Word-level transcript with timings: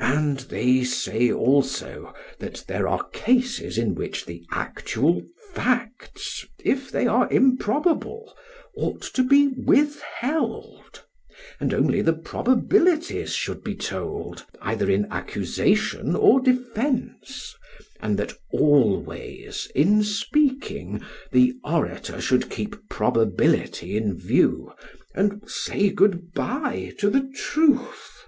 And 0.00 0.38
they 0.40 0.84
say 0.84 1.30
also 1.30 2.14
that 2.38 2.64
there 2.66 2.88
are 2.88 3.06
cases 3.10 3.76
in 3.76 3.94
which 3.94 4.24
the 4.24 4.42
actual 4.50 5.22
facts, 5.52 6.46
if 6.64 6.90
they 6.90 7.06
are 7.06 7.30
improbable, 7.30 8.34
ought 8.74 9.02
to 9.12 9.22
be 9.22 9.48
withheld, 9.48 11.02
and 11.60 11.74
only 11.74 12.00
the 12.00 12.14
probabilities 12.14 13.34
should 13.34 13.62
be 13.62 13.74
told 13.74 14.46
either 14.62 14.90
in 14.90 15.12
accusation 15.12 16.16
or 16.16 16.40
defence, 16.40 17.54
and 18.00 18.18
that 18.18 18.32
always 18.50 19.70
in 19.74 20.02
speaking, 20.02 21.02
the 21.32 21.52
orator 21.64 22.18
should 22.18 22.48
keep 22.48 22.88
probability 22.88 23.94
in 23.94 24.16
view, 24.18 24.72
and 25.14 25.42
say 25.50 25.90
good 25.90 26.32
bye 26.32 26.94
to 26.98 27.10
the 27.10 27.30
truth. 27.34 28.24